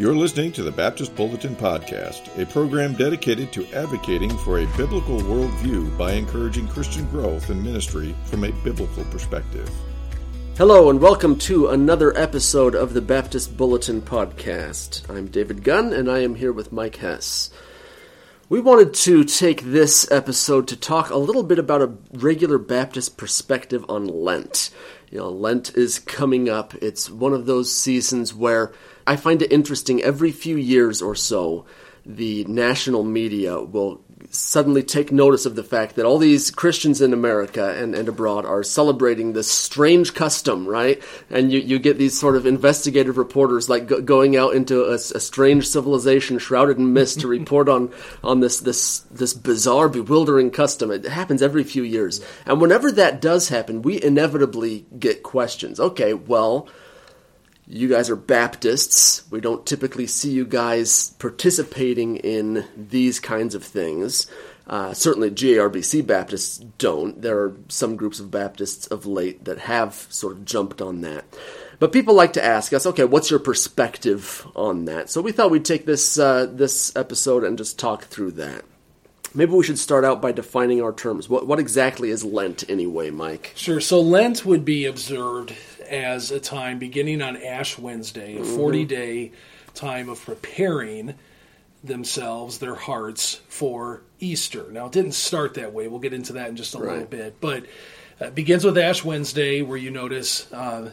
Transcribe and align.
You're 0.00 0.16
listening 0.16 0.50
to 0.52 0.62
the 0.62 0.70
Baptist 0.70 1.14
Bulletin 1.14 1.54
Podcast, 1.54 2.40
a 2.40 2.46
program 2.46 2.94
dedicated 2.94 3.52
to 3.52 3.70
advocating 3.74 4.34
for 4.38 4.60
a 4.60 4.66
biblical 4.74 5.18
worldview 5.18 5.94
by 5.98 6.12
encouraging 6.12 6.68
Christian 6.68 7.04
growth 7.10 7.50
and 7.50 7.62
ministry 7.62 8.14
from 8.24 8.44
a 8.44 8.52
biblical 8.64 9.04
perspective. 9.04 9.70
Hello, 10.56 10.88
and 10.88 11.02
welcome 11.02 11.36
to 11.40 11.68
another 11.68 12.16
episode 12.16 12.74
of 12.74 12.94
the 12.94 13.02
Baptist 13.02 13.58
Bulletin 13.58 14.00
Podcast. 14.00 15.06
I'm 15.14 15.26
David 15.26 15.62
Gunn, 15.64 15.92
and 15.92 16.10
I 16.10 16.20
am 16.20 16.36
here 16.36 16.50
with 16.50 16.72
Mike 16.72 16.96
Hess. 16.96 17.50
We 18.48 18.58
wanted 18.58 18.94
to 18.94 19.22
take 19.22 19.60
this 19.64 20.10
episode 20.10 20.66
to 20.68 20.76
talk 20.76 21.10
a 21.10 21.18
little 21.18 21.42
bit 21.42 21.58
about 21.58 21.82
a 21.82 21.92
regular 22.10 22.56
Baptist 22.56 23.18
perspective 23.18 23.84
on 23.86 24.06
Lent. 24.06 24.70
You 25.10 25.18
know, 25.18 25.28
Lent 25.28 25.76
is 25.76 25.98
coming 25.98 26.48
up. 26.48 26.74
It's 26.76 27.10
one 27.10 27.34
of 27.34 27.44
those 27.44 27.70
seasons 27.70 28.34
where 28.34 28.72
I 29.06 29.16
find 29.16 29.42
it 29.42 29.52
interesting 29.52 30.02
every 30.02 30.32
few 30.32 30.56
years 30.56 31.02
or 31.02 31.14
so, 31.14 31.66
the 32.04 32.44
national 32.44 33.04
media 33.04 33.60
will 33.60 34.02
suddenly 34.30 34.82
take 34.82 35.10
notice 35.10 35.44
of 35.44 35.56
the 35.56 35.64
fact 35.64 35.96
that 35.96 36.06
all 36.06 36.18
these 36.18 36.50
Christians 36.50 37.00
in 37.00 37.12
America 37.12 37.74
and, 37.76 37.94
and 37.94 38.08
abroad 38.08 38.44
are 38.46 38.62
celebrating 38.62 39.32
this 39.32 39.50
strange 39.50 40.14
custom, 40.14 40.66
right? 40.66 41.02
And 41.30 41.50
you, 41.50 41.58
you 41.58 41.78
get 41.78 41.98
these 41.98 42.18
sort 42.18 42.36
of 42.36 42.46
investigative 42.46 43.18
reporters 43.18 43.68
like 43.68 43.86
go, 43.88 44.00
going 44.00 44.36
out 44.36 44.54
into 44.54 44.84
a, 44.84 44.94
a, 44.94 44.98
strange 44.98 45.66
civilization 45.66 46.38
shrouded 46.38 46.78
in 46.78 46.92
mist 46.92 47.20
to 47.20 47.28
report 47.28 47.68
on, 47.68 47.92
on 48.22 48.40
this, 48.40 48.60
this, 48.60 49.00
this 49.10 49.34
bizarre, 49.34 49.88
bewildering 49.88 50.50
custom. 50.50 50.90
It 50.90 51.04
happens 51.04 51.42
every 51.42 51.64
few 51.64 51.82
years. 51.82 52.24
And 52.46 52.60
whenever 52.60 52.92
that 52.92 53.20
does 53.20 53.48
happen, 53.48 53.82
we 53.82 54.02
inevitably 54.02 54.86
get 54.96 55.22
questions. 55.22 55.80
Okay, 55.80 56.14
well, 56.14 56.68
you 57.70 57.88
guys 57.88 58.10
are 58.10 58.16
Baptists. 58.16 59.30
We 59.30 59.40
don't 59.40 59.64
typically 59.64 60.06
see 60.06 60.32
you 60.32 60.44
guys 60.44 61.10
participating 61.18 62.16
in 62.16 62.66
these 62.76 63.20
kinds 63.20 63.54
of 63.54 63.62
things. 63.62 64.26
Uh, 64.66 64.92
certainly, 64.92 65.30
GARBC 65.30 66.06
Baptists 66.06 66.58
don't. 66.58 67.22
There 67.22 67.38
are 67.38 67.56
some 67.68 67.96
groups 67.96 68.18
of 68.20 68.30
Baptists 68.30 68.86
of 68.88 69.06
late 69.06 69.44
that 69.44 69.58
have 69.58 69.94
sort 70.10 70.32
of 70.34 70.44
jumped 70.44 70.82
on 70.82 71.00
that. 71.02 71.24
But 71.78 71.92
people 71.92 72.14
like 72.14 72.34
to 72.34 72.44
ask 72.44 72.72
us, 72.72 72.86
okay, 72.86 73.04
what's 73.04 73.30
your 73.30 73.40
perspective 73.40 74.46
on 74.54 74.84
that? 74.84 75.08
So 75.08 75.22
we 75.22 75.32
thought 75.32 75.50
we'd 75.50 75.64
take 75.64 75.86
this 75.86 76.18
uh, 76.18 76.46
this 76.46 76.94
episode 76.96 77.44
and 77.44 77.56
just 77.56 77.78
talk 77.78 78.04
through 78.04 78.32
that. 78.32 78.64
Maybe 79.32 79.52
we 79.52 79.62
should 79.62 79.78
start 79.78 80.04
out 80.04 80.20
by 80.20 80.32
defining 80.32 80.82
our 80.82 80.92
terms. 80.92 81.28
What, 81.28 81.46
what 81.46 81.60
exactly 81.60 82.10
is 82.10 82.24
Lent, 82.24 82.68
anyway, 82.68 83.10
Mike? 83.10 83.52
Sure. 83.54 83.80
So 83.80 84.00
Lent 84.00 84.44
would 84.44 84.64
be 84.64 84.86
observed 84.86 85.54
as 85.90 86.30
a 86.30 86.40
time 86.40 86.78
beginning 86.78 87.20
on 87.20 87.36
Ash 87.36 87.76
Wednesday, 87.76 88.38
a 88.38 88.44
40 88.44 88.84
day 88.86 89.32
time 89.74 90.08
of 90.08 90.24
preparing 90.24 91.14
themselves, 91.82 92.58
their 92.58 92.74
hearts 92.74 93.40
for 93.48 94.02
Easter. 94.20 94.70
Now, 94.70 94.86
it 94.86 94.92
didn't 94.92 95.12
start 95.12 95.54
that 95.54 95.72
way. 95.72 95.88
We'll 95.88 96.00
get 96.00 96.12
into 96.12 96.34
that 96.34 96.48
in 96.48 96.56
just 96.56 96.74
a 96.74 96.78
right. 96.78 96.92
little 96.92 97.06
bit. 97.06 97.40
But 97.40 97.66
it 98.20 98.34
begins 98.34 98.64
with 98.64 98.78
Ash 98.78 99.04
Wednesday, 99.04 99.62
where 99.62 99.78
you 99.78 99.90
notice 99.90 100.50
uh, 100.52 100.90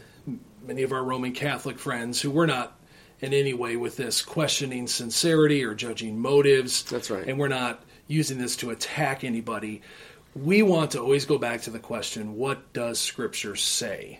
many 0.65 0.83
of 0.83 0.91
our 0.91 1.03
Roman 1.03 1.33
Catholic 1.33 1.77
friends 1.77 2.21
who 2.21 2.31
were 2.31 2.47
not 2.47 2.77
in 3.19 3.33
any 3.33 3.53
way 3.53 3.75
with 3.75 3.97
this 3.97 4.21
questioning 4.21 4.87
sincerity 4.87 5.63
or 5.63 5.73
judging 5.73 6.19
motives. 6.19 6.83
That's 6.83 7.09
right. 7.09 7.27
And 7.27 7.37
we're 7.37 7.47
not 7.47 7.83
using 8.07 8.37
this 8.37 8.55
to 8.57 8.69
attack 8.69 9.23
anybody. 9.23 9.81
We 10.35 10.61
want 10.61 10.91
to 10.91 11.01
always 11.01 11.25
go 11.25 11.37
back 11.37 11.61
to 11.63 11.71
the 11.71 11.79
question 11.79 12.35
what 12.35 12.71
does 12.73 12.99
Scripture 12.99 13.55
say? 13.55 14.19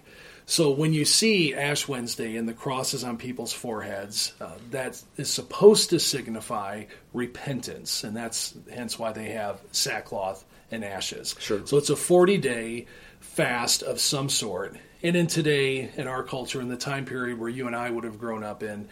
So 0.50 0.72
when 0.72 0.94
you 0.94 1.03
see 1.03 1.53
Ash 1.53 1.90
Wednesday 1.90 2.38
and 2.38 2.48
the 2.48 2.53
crosses 2.53 3.03
on 3.03 3.17
people's 3.17 3.52
foreheads, 3.52 4.34
uh, 4.40 4.52
that 4.72 5.02
is 5.17 5.30
supposed 5.30 5.89
to 5.89 6.00
signify 6.00 6.86
repentance, 7.14 8.06
and 8.06 8.16
that's 8.16 8.54
hence 8.73 8.98
why 8.98 9.12
they 9.12 9.31
have 9.31 9.59
sackcloth 9.73 10.45
and 10.72 10.86
ashes. 10.86 11.36
Sure. 11.38 11.67
So 11.67 11.77
it's 11.77 11.89
a 11.89 11.98
40 11.98 12.38
day 12.38 12.86
fast 13.20 13.83
of 13.83 13.99
some 13.99 14.30
sort. 14.30 14.77
And 15.04 15.17
in 15.17 15.27
today, 15.27 15.92
in 15.98 16.08
our 16.08 16.23
culture, 16.23 16.61
in 16.61 16.70
the 16.70 16.77
time 16.77 17.04
period 17.04 17.38
where 17.38 17.49
you 17.49 17.67
and 17.67 17.76
I 17.76 17.89
would 17.89 18.05
have 18.05 18.17
grown 18.17 18.45
up 18.45 18.64
in, 18.64 18.88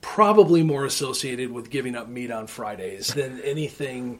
probably 0.00 0.64
more 0.64 0.84
associated 0.84 1.52
with 1.52 1.70
giving 1.70 1.94
up 1.94 2.08
meat 2.08 2.32
on 2.32 2.48
Fridays 2.48 3.14
than 3.14 3.40
anything 3.42 4.18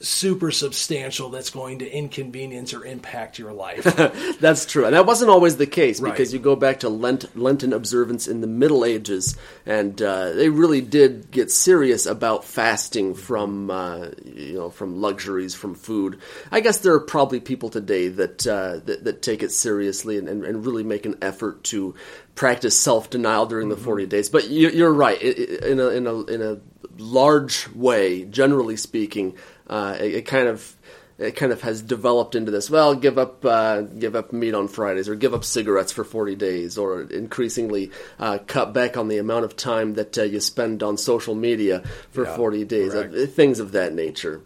super 0.00 0.50
substantial 0.50 1.28
that's 1.28 1.50
going 1.50 1.80
to 1.80 1.90
inconvenience 1.90 2.72
or 2.72 2.84
impact 2.84 3.38
your 3.38 3.52
life. 3.52 3.84
that's 4.40 4.64
true. 4.64 4.86
And 4.86 4.94
that 4.94 5.06
wasn't 5.06 5.30
always 5.30 5.58
the 5.58 5.66
case 5.66 6.00
right. 6.00 6.10
because 6.10 6.32
you 6.32 6.38
go 6.38 6.56
back 6.56 6.80
to 6.80 6.88
Lent, 6.88 7.36
Lenten 7.36 7.72
observance 7.72 8.26
in 8.26 8.40
the 8.40 8.46
Middle 8.46 8.84
Ages, 8.84 9.36
and 9.66 10.00
uh, 10.00 10.32
they 10.32 10.48
really 10.48 10.80
did 10.80 11.30
get 11.30 11.50
serious 11.50 12.06
about 12.06 12.44
fasting 12.44 13.14
from, 13.14 13.70
uh, 13.70 14.08
you 14.24 14.54
know, 14.54 14.70
from 14.70 15.00
luxuries, 15.00 15.54
from 15.54 15.74
food. 15.74 16.18
I 16.50 16.60
guess 16.60 16.78
there 16.78 16.94
are 16.94 17.00
probably 17.00 17.40
people 17.40 17.68
today 17.68 18.08
that 18.08 18.46
uh, 18.46 18.78
that, 18.84 19.04
that, 19.04 19.20
take 19.20 19.42
it 19.42 19.52
seriously 19.52 20.16
and, 20.16 20.28
and, 20.28 20.44
and, 20.44 20.64
really 20.64 20.82
make 20.82 21.04
an 21.04 21.16
effort 21.20 21.62
to 21.64 21.94
practice 22.34 22.78
self 22.78 23.10
denial 23.10 23.46
during 23.46 23.68
the 23.68 23.74
mm-hmm. 23.74 23.84
40 23.84 24.06
days. 24.06 24.28
But 24.28 24.48
you, 24.48 24.86
are 24.86 24.92
right. 24.92 25.20
In 25.20 25.80
a, 25.80 25.88
in, 25.88 26.06
a, 26.06 26.20
in 26.24 26.42
a 26.42 26.60
large 26.98 27.68
way, 27.68 28.24
generally 28.24 28.76
speaking, 28.76 29.36
uh, 29.66 29.96
it, 30.00 30.14
it, 30.14 30.26
kind 30.26 30.48
of 30.48 30.76
it 31.20 31.36
kind 31.36 31.52
of 31.52 31.60
has 31.62 31.82
developed 31.82 32.34
into 32.34 32.50
this. 32.50 32.70
Well, 32.70 32.94
give 32.94 33.18
up 33.18 33.44
uh, 33.44 33.82
give 33.82 34.16
up 34.16 34.32
meat 34.32 34.54
on 34.54 34.68
Fridays, 34.68 35.08
or 35.08 35.14
give 35.14 35.34
up 35.34 35.44
cigarettes 35.44 35.92
for 35.92 36.02
forty 36.02 36.34
days, 36.34 36.78
or 36.78 37.02
increasingly 37.02 37.90
uh, 38.18 38.38
cut 38.46 38.72
back 38.72 38.96
on 38.96 39.08
the 39.08 39.18
amount 39.18 39.44
of 39.44 39.54
time 39.54 39.94
that 39.94 40.16
uh, 40.16 40.22
you 40.22 40.40
spend 40.40 40.82
on 40.82 40.96
social 40.96 41.34
media 41.34 41.82
for 42.10 42.24
yeah, 42.24 42.36
forty 42.36 42.64
days. 42.64 42.94
Uh, 42.94 43.26
things 43.28 43.60
of 43.60 43.72
that 43.72 43.92
nature. 43.92 44.40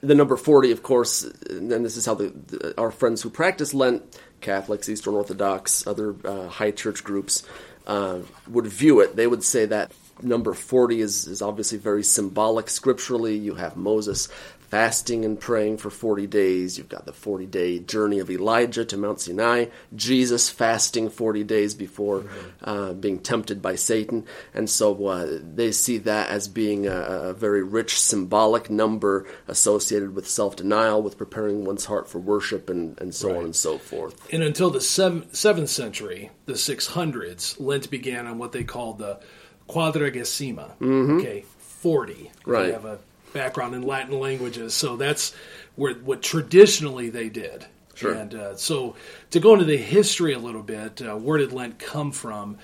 The 0.00 0.14
number 0.14 0.36
forty, 0.36 0.70
of 0.70 0.82
course, 0.82 1.24
and 1.50 1.70
this 1.70 1.96
is 1.96 2.06
how 2.06 2.14
the, 2.14 2.74
our 2.78 2.90
friends 2.90 3.20
who 3.20 3.30
practice 3.30 3.74
Lent, 3.74 4.02
Catholics, 4.40 4.88
Eastern 4.88 5.14
Orthodox, 5.14 5.86
other 5.86 6.14
uh, 6.24 6.48
high 6.48 6.70
church 6.70 7.04
groups, 7.04 7.42
would 7.86 8.66
view 8.66 9.00
it. 9.00 9.16
They 9.16 9.26
would 9.26 9.42
say 9.42 9.66
that 9.66 9.92
number 10.22 10.54
40 10.54 11.00
is, 11.00 11.26
is 11.26 11.42
obviously 11.42 11.78
very 11.78 12.02
symbolic 12.02 12.68
scripturally. 12.68 13.36
You 13.36 13.54
have 13.54 13.76
Moses 13.76 14.28
fasting 14.68 15.24
and 15.24 15.40
praying 15.40 15.78
for 15.78 15.90
40 15.90 16.26
days. 16.26 16.78
You've 16.78 16.88
got 16.88 17.06
the 17.06 17.12
40 17.12 17.46
day 17.46 17.78
journey 17.78 18.18
of 18.18 18.30
Elijah 18.30 18.84
to 18.84 18.96
Mount 18.96 19.20
Sinai, 19.20 19.66
Jesus 19.94 20.50
fasting 20.50 21.08
40 21.10 21.44
days 21.44 21.74
before 21.74 22.24
uh, 22.62 22.92
being 22.92 23.18
tempted 23.18 23.62
by 23.62 23.76
Satan. 23.76 24.26
And 24.54 24.68
so 24.68 25.06
uh, 25.06 25.38
they 25.42 25.72
see 25.72 25.98
that 25.98 26.28
as 26.28 26.48
being 26.48 26.86
a, 26.86 26.92
a, 26.92 27.32
very 27.32 27.62
rich 27.62 28.00
symbolic 28.00 28.68
number 28.68 29.26
associated 29.46 30.14
with 30.14 30.28
self 30.28 30.56
denial, 30.56 31.02
with 31.02 31.16
preparing 31.16 31.64
one's 31.64 31.84
heart 31.84 32.08
for 32.08 32.18
worship, 32.18 32.68
and, 32.68 32.98
and 33.00 33.14
so 33.14 33.28
right. 33.28 33.38
on 33.38 33.44
and 33.44 33.56
so 33.56 33.78
forth. 33.78 34.32
And 34.32 34.42
until 34.42 34.70
the 34.70 34.80
7th 34.80 35.68
century, 35.68 36.30
the 36.46 36.54
600s, 36.54 37.60
Lent 37.60 37.90
began 37.90 38.26
on 38.26 38.38
what 38.38 38.52
they 38.52 38.64
called 38.64 38.98
the 38.98 39.20
quadragesima. 39.68 40.76
Mm-hmm. 40.78 41.18
Okay, 41.18 41.44
forty. 41.58 42.30
Right. 42.44 42.66
They 42.66 42.72
have 42.72 42.84
a 42.84 42.98
background 43.32 43.74
in 43.74 43.82
Latin 43.82 44.18
languages, 44.18 44.74
so 44.74 44.96
that's 44.96 45.34
where 45.76 45.94
what 45.94 46.22
traditionally 46.22 47.10
they 47.10 47.28
did. 47.28 47.66
Sure. 47.94 48.12
And 48.12 48.34
uh, 48.34 48.56
so 48.56 48.94
to 49.30 49.40
go 49.40 49.54
into 49.54 49.64
the 49.64 49.76
history 49.76 50.32
a 50.32 50.38
little 50.38 50.62
bit, 50.62 51.02
uh, 51.02 51.16
where 51.16 51.38
did 51.38 51.52
Lent 51.52 51.78
come 51.78 52.12
from? 52.12 52.58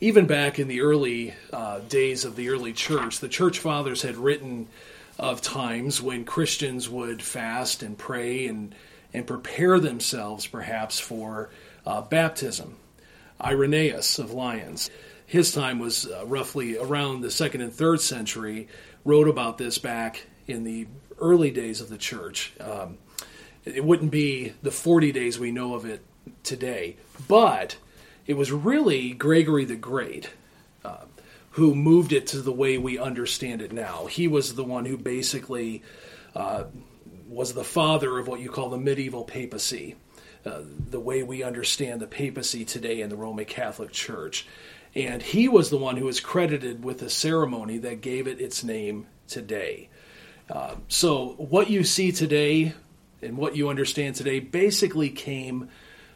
Even 0.00 0.26
back 0.26 0.58
in 0.58 0.66
the 0.66 0.80
early 0.80 1.34
uh, 1.52 1.80
days 1.80 2.24
of 2.24 2.34
the 2.34 2.48
early 2.48 2.72
church, 2.72 3.20
the 3.20 3.28
church 3.28 3.58
fathers 3.58 4.02
had 4.02 4.16
written 4.16 4.66
of 5.18 5.42
times 5.42 6.00
when 6.00 6.24
Christians 6.24 6.88
would 6.88 7.22
fast 7.22 7.82
and 7.82 7.96
pray 7.96 8.46
and 8.46 8.74
and 9.12 9.26
prepare 9.26 9.80
themselves 9.80 10.46
perhaps 10.46 10.98
for 11.00 11.50
uh, 11.84 12.00
baptism. 12.00 12.76
Irenaeus 13.40 14.18
of 14.18 14.32
Lyons 14.32 14.90
his 15.30 15.52
time 15.52 15.78
was 15.78 16.08
uh, 16.10 16.26
roughly 16.26 16.76
around 16.76 17.20
the 17.20 17.30
second 17.30 17.60
and 17.60 17.72
third 17.72 18.00
century, 18.00 18.66
wrote 19.04 19.28
about 19.28 19.58
this 19.58 19.78
back 19.78 20.26
in 20.46 20.64
the 20.64 20.86
early 21.20 21.50
days 21.50 21.80
of 21.80 21.88
the 21.88 21.98
church. 21.98 22.52
Um, 22.60 22.98
it 23.64 23.84
wouldn't 23.84 24.10
be 24.10 24.54
the 24.62 24.70
40 24.70 25.12
days 25.12 25.38
we 25.38 25.50
know 25.50 25.74
of 25.74 25.84
it 25.84 26.04
today, 26.42 26.96
but 27.28 27.76
it 28.26 28.34
was 28.34 28.52
really 28.52 29.12
Gregory 29.12 29.64
the 29.64 29.76
Great 29.76 30.30
uh, 30.84 31.04
who 31.52 31.74
moved 31.74 32.12
it 32.12 32.26
to 32.28 32.40
the 32.40 32.52
way 32.52 32.78
we 32.78 32.98
understand 32.98 33.60
it 33.60 33.72
now. 33.72 34.06
He 34.06 34.28
was 34.28 34.54
the 34.54 34.64
one 34.64 34.86
who 34.86 34.96
basically 34.96 35.82
uh, 36.34 36.64
was 37.28 37.52
the 37.52 37.64
father 37.64 38.18
of 38.18 38.28
what 38.28 38.40
you 38.40 38.50
call 38.50 38.70
the 38.70 38.78
medieval 38.78 39.24
papacy. 39.24 39.96
Uh, 40.44 40.62
the 40.88 41.00
way 41.00 41.22
we 41.22 41.42
understand 41.42 42.00
the 42.00 42.06
papacy 42.06 42.64
today 42.64 43.02
in 43.02 43.10
the 43.10 43.16
Roman 43.16 43.44
Catholic 43.44 43.92
Church. 43.92 44.46
And 44.94 45.22
he 45.22 45.48
was 45.48 45.70
the 45.70 45.76
one 45.76 45.96
who 45.96 46.08
is 46.08 46.20
credited 46.20 46.84
with 46.84 46.98
the 46.98 47.10
ceremony 47.10 47.78
that 47.78 48.00
gave 48.00 48.26
it 48.26 48.40
its 48.40 48.64
name 48.64 49.06
today. 49.28 49.88
Uh, 50.48 50.74
so, 50.88 51.34
what 51.38 51.70
you 51.70 51.84
see 51.84 52.10
today 52.10 52.74
and 53.22 53.36
what 53.36 53.54
you 53.54 53.68
understand 53.68 54.16
today 54.16 54.40
basically 54.40 55.08
came 55.08 55.68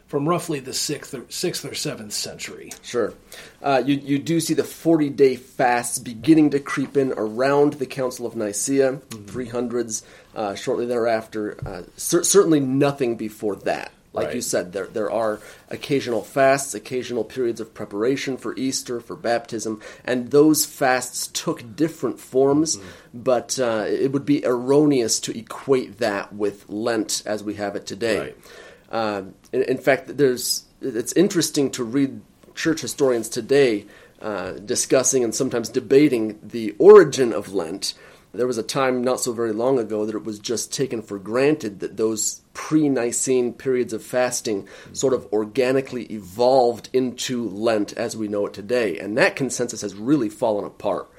from 0.07 0.27
roughly 0.29 0.59
the 0.59 0.73
sixth 0.73 1.13
or 1.13 1.25
sixth 1.29 1.65
or 1.65 1.73
seventh 1.73 2.13
century. 2.13 2.71
Sure, 2.81 3.13
uh, 3.61 3.81
you 3.85 3.95
you 3.95 4.19
do 4.19 4.39
see 4.39 4.53
the 4.53 4.63
forty 4.63 5.09
day 5.09 5.35
fasts 5.35 5.99
beginning 5.99 6.51
to 6.51 6.59
creep 6.59 6.97
in 6.97 7.13
around 7.15 7.73
the 7.73 7.85
Council 7.85 8.25
of 8.25 8.35
Nicaea, 8.35 8.97
three 9.27 9.45
mm-hmm. 9.45 9.55
hundreds. 9.55 10.03
Uh, 10.35 10.53
shortly 10.53 10.85
thereafter, 10.85 11.57
uh, 11.65 11.83
cer- 11.95 12.25
certainly 12.25 12.59
nothing 12.59 13.15
before 13.15 13.55
that. 13.55 13.89
Like 14.15 14.27
right. 14.27 14.35
you 14.35 14.41
said, 14.41 14.71
there 14.71 14.87
there 14.87 15.11
are 15.11 15.41
occasional 15.69 16.21
fasts, 16.21 16.73
occasional 16.73 17.25
periods 17.25 17.59
of 17.59 17.73
preparation 17.73 18.37
for 18.37 18.55
Easter, 18.55 19.01
for 19.01 19.15
baptism, 19.17 19.81
and 20.05 20.31
those 20.31 20.65
fasts 20.65 21.27
took 21.27 21.75
different 21.75 22.19
forms. 22.19 22.77
Mm-hmm. 22.77 22.87
But 23.13 23.59
uh, 23.59 23.85
it 23.87 24.13
would 24.13 24.25
be 24.25 24.45
erroneous 24.45 25.19
to 25.21 25.37
equate 25.37 25.97
that 25.97 26.33
with 26.33 26.69
Lent 26.69 27.23
as 27.25 27.43
we 27.43 27.55
have 27.55 27.75
it 27.75 27.85
today. 27.85 28.19
Right. 28.19 28.37
Uh, 28.89 29.23
in, 29.51 29.63
in, 29.63 29.77
fact, 29.77 30.17
there's 30.17 30.63
it's 30.81 31.11
interesting 31.13 31.69
to 31.71 31.83
read 31.83 32.21
church 32.53 32.79
historians 32.79 33.27
today 33.27 33.85
uh, 34.21 34.53
discussing 34.53 35.25
and 35.25 35.35
sometimes 35.35 35.67
debating 35.67 36.39
the 36.41 36.73
origin 36.79 37.33
of 37.33 37.53
Lent. 37.53 37.93
There 38.37 38.47
was 38.47 38.57
a 38.57 38.63
time 38.63 39.03
not 39.03 39.19
so 39.19 39.33
very 39.33 39.51
long 39.51 39.79
ago 39.79 40.05
that 40.05 40.15
it 40.15 40.23
was 40.23 40.39
just 40.39 40.73
taken 40.73 41.01
for 41.01 41.19
granted 41.19 41.79
that 41.79 41.97
those 41.97 42.41
pre 42.53 42.89
Nicene 42.89 43.53
periods 43.53 43.93
of 43.93 44.03
fasting 44.03 44.67
sort 44.93 45.13
of 45.13 45.25
organically 45.33 46.03
evolved 46.05 46.89
into 46.93 47.47
Lent 47.49 47.93
as 47.93 48.15
we 48.15 48.27
know 48.27 48.45
it 48.45 48.53
today. 48.53 48.97
And 48.99 49.17
that 49.17 49.35
consensus 49.35 49.81
has 49.81 49.95
really 49.95 50.29
fallen 50.29 50.65
apart. 50.65 51.09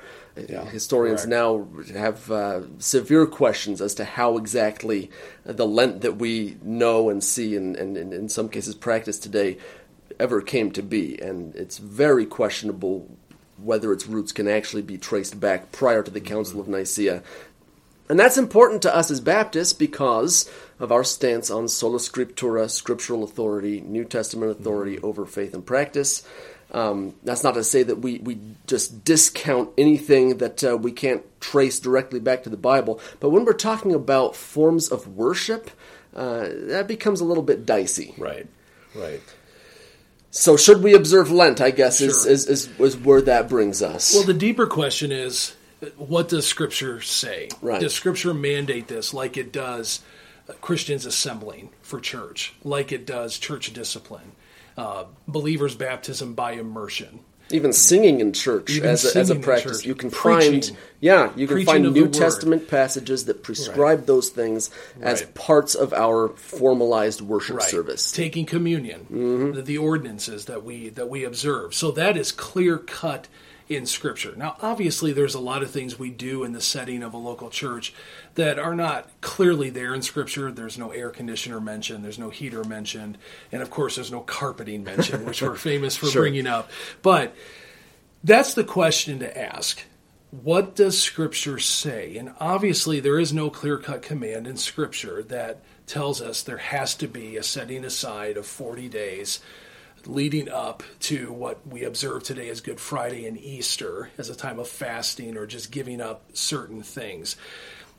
Yeah, 0.48 0.66
Historians 0.66 1.24
correct. 1.24 1.30
now 1.30 1.98
have 1.98 2.30
uh, 2.30 2.60
severe 2.78 3.26
questions 3.26 3.80
as 3.80 3.94
to 3.94 4.04
how 4.04 4.36
exactly 4.36 5.10
the 5.44 5.66
Lent 5.66 6.02
that 6.02 6.16
we 6.16 6.58
know 6.62 7.08
and 7.08 7.24
see 7.24 7.56
and, 7.56 7.74
and, 7.76 7.96
and, 7.96 8.12
in 8.12 8.28
some 8.28 8.50
cases 8.50 8.74
practice 8.74 9.18
today 9.18 9.56
ever 10.20 10.42
came 10.42 10.70
to 10.72 10.82
be. 10.82 11.18
And 11.22 11.56
it's 11.56 11.78
very 11.78 12.26
questionable 12.26 13.08
whether 13.62 13.92
its 13.92 14.06
roots 14.06 14.32
can 14.32 14.48
actually 14.48 14.82
be 14.82 14.98
traced 14.98 15.38
back 15.40 15.72
prior 15.72 16.02
to 16.02 16.10
the 16.10 16.20
Council 16.20 16.60
of 16.60 16.68
Nicaea. 16.68 17.22
And 18.08 18.20
that's 18.20 18.38
important 18.38 18.82
to 18.82 18.94
us 18.94 19.10
as 19.10 19.20
Baptists 19.20 19.72
because 19.72 20.50
of 20.78 20.92
our 20.92 21.02
stance 21.02 21.50
on 21.50 21.68
sola 21.68 21.98
scriptura, 21.98 22.70
scriptural 22.70 23.24
authority, 23.24 23.80
New 23.80 24.04
Testament 24.04 24.52
authority 24.52 24.98
over 25.00 25.26
faith 25.26 25.54
and 25.54 25.66
practice. 25.66 26.26
Um, 26.72 27.14
that's 27.22 27.44
not 27.44 27.54
to 27.54 27.64
say 27.64 27.82
that 27.84 27.96
we, 27.96 28.18
we 28.18 28.38
just 28.66 29.04
discount 29.04 29.70
anything 29.78 30.38
that 30.38 30.62
uh, 30.64 30.76
we 30.76 30.92
can't 30.92 31.22
trace 31.40 31.78
directly 31.78 32.20
back 32.20 32.42
to 32.42 32.50
the 32.50 32.56
Bible, 32.56 33.00
but 33.20 33.30
when 33.30 33.44
we're 33.44 33.52
talking 33.52 33.94
about 33.94 34.34
forms 34.34 34.88
of 34.88 35.16
worship, 35.16 35.70
uh, 36.14 36.48
that 36.52 36.88
becomes 36.88 37.20
a 37.20 37.24
little 37.24 37.42
bit 37.42 37.66
dicey. 37.66 38.14
Right, 38.18 38.48
right. 38.94 39.22
So, 40.36 40.56
should 40.56 40.82
we 40.82 40.94
observe 40.94 41.30
Lent? 41.30 41.60
I 41.60 41.70
guess 41.70 41.98
sure. 41.98 42.08
is, 42.08 42.26
is, 42.26 42.46
is, 42.46 42.80
is 42.80 42.96
where 42.96 43.22
that 43.22 43.48
brings 43.48 43.82
us. 43.82 44.14
Well, 44.14 44.24
the 44.24 44.34
deeper 44.34 44.66
question 44.66 45.12
is 45.12 45.56
what 45.96 46.28
does 46.28 46.46
Scripture 46.46 47.00
say? 47.00 47.48
Right. 47.62 47.80
Does 47.80 47.94
Scripture 47.94 48.34
mandate 48.34 48.88
this 48.88 49.14
like 49.14 49.36
it 49.36 49.52
does 49.52 50.00
Christians 50.60 51.06
assembling 51.06 51.70
for 51.82 52.00
church, 52.00 52.54
like 52.62 52.92
it 52.92 53.06
does 53.06 53.38
church 53.38 53.72
discipline? 53.72 54.32
uh, 54.76 55.04
believers' 55.26 55.74
baptism 55.74 56.34
by 56.34 56.52
immersion. 56.52 57.20
Even 57.50 57.72
singing 57.72 58.20
in 58.20 58.32
church 58.32 58.70
Even 58.70 58.90
as 58.90 59.14
a, 59.14 59.18
as 59.18 59.30
a 59.30 59.36
practice, 59.36 59.84
you 59.84 59.94
can 59.94 60.10
Preaching. 60.10 60.62
find 60.62 60.76
yeah, 61.00 61.30
you 61.36 61.46
can 61.46 61.64
find 61.64 61.92
New 61.92 62.08
Testament 62.08 62.68
passages 62.68 63.26
that 63.26 63.42
prescribe 63.42 63.98
right. 63.98 64.06
those 64.06 64.30
things 64.30 64.70
as 65.00 65.22
parts 65.34 65.74
of 65.74 65.92
our 65.92 66.28
formalized 66.30 67.20
worship 67.20 67.58
right. 67.58 67.68
service. 67.68 68.10
Taking 68.10 68.46
communion, 68.46 69.00
mm-hmm. 69.02 69.52
the, 69.52 69.62
the 69.62 69.78
ordinances 69.78 70.46
that 70.46 70.64
we 70.64 70.88
that 70.90 71.08
we 71.08 71.24
observe. 71.24 71.74
So 71.74 71.90
that 71.92 72.16
is 72.16 72.32
clear 72.32 72.78
cut 72.78 73.28
in 73.68 73.86
Scripture. 73.86 74.34
Now, 74.36 74.56
obviously, 74.62 75.12
there's 75.12 75.34
a 75.34 75.40
lot 75.40 75.62
of 75.62 75.70
things 75.70 75.98
we 75.98 76.10
do 76.10 76.44
in 76.44 76.52
the 76.52 76.60
setting 76.60 77.02
of 77.02 77.14
a 77.14 77.18
local 77.18 77.50
church 77.50 77.92
that 78.34 78.58
are 78.58 78.74
not 78.74 79.08
clearly 79.20 79.70
there 79.70 79.94
in 79.94 80.02
Scripture. 80.02 80.52
There's 80.52 80.78
no 80.78 80.90
air 80.90 81.10
conditioner 81.10 81.60
mentioned, 81.60 82.04
there's 82.04 82.18
no 82.18 82.30
heater 82.30 82.62
mentioned, 82.64 83.18
and 83.50 83.62
of 83.62 83.70
course, 83.70 83.96
there's 83.96 84.12
no 84.12 84.20
carpeting 84.20 84.84
mentioned, 84.84 85.26
which 85.26 85.42
we're 85.42 85.54
famous 85.56 85.96
for 85.96 86.06
sure. 86.06 86.22
bringing 86.22 86.46
up. 86.46 86.70
But 87.02 87.34
that's 88.22 88.54
the 88.54 88.64
question 88.64 89.18
to 89.20 89.38
ask. 89.38 89.82
What 90.30 90.74
does 90.74 91.00
Scripture 91.00 91.58
say? 91.58 92.16
And 92.16 92.34
obviously, 92.38 93.00
there 93.00 93.18
is 93.18 93.32
no 93.32 93.50
clear 93.50 93.78
cut 93.78 94.02
command 94.02 94.46
in 94.46 94.56
Scripture 94.56 95.22
that 95.24 95.62
tells 95.86 96.20
us 96.20 96.42
there 96.42 96.56
has 96.56 96.94
to 96.96 97.08
be 97.08 97.36
a 97.36 97.42
setting 97.42 97.84
aside 97.84 98.36
of 98.36 98.46
40 98.46 98.88
days 98.88 99.40
leading 100.06 100.48
up 100.48 100.82
to 101.00 101.32
what 101.32 101.66
we 101.66 101.84
observe 101.84 102.22
today 102.22 102.48
as 102.48 102.60
Good 102.60 102.80
Friday 102.80 103.26
and 103.26 103.38
Easter 103.38 104.10
as 104.18 104.30
a 104.30 104.36
time 104.36 104.58
of 104.58 104.68
fasting 104.68 105.36
or 105.36 105.46
just 105.46 105.70
giving 105.70 106.00
up 106.00 106.24
certain 106.34 106.82
things. 106.82 107.36